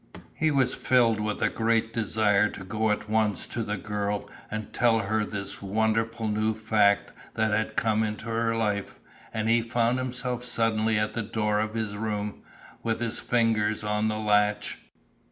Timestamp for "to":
2.49-2.63, 3.45-3.61